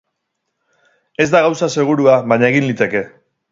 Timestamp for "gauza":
1.49-1.71